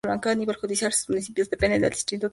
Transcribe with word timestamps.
A 0.27 0.33
nivel 0.33 0.55
judicial, 0.55 0.91
sus 0.91 1.09
municipios 1.09 1.47
dependen 1.51 1.79
del 1.81 1.91
distrito 1.91 2.21
de 2.21 2.21
Dinant. 2.21 2.29